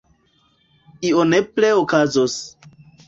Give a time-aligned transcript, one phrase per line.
[1.09, 2.39] Io nepre okazos.